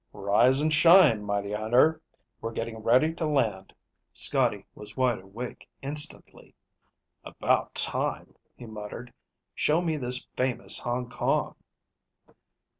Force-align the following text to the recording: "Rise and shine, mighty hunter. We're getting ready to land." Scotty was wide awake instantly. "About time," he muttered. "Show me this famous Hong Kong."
"Rise 0.13 0.61
and 0.61 0.73
shine, 0.73 1.23
mighty 1.23 1.51
hunter. 1.53 2.01
We're 2.41 2.53
getting 2.53 2.79
ready 2.79 3.13
to 3.13 3.27
land." 3.27 3.71
Scotty 4.13 4.65
was 4.73 4.97
wide 4.97 5.19
awake 5.19 5.69
instantly. 5.83 6.55
"About 7.23 7.75
time," 7.75 8.33
he 8.57 8.65
muttered. 8.65 9.13
"Show 9.53 9.79
me 9.79 9.97
this 9.97 10.25
famous 10.35 10.79
Hong 10.79 11.07
Kong." 11.07 11.53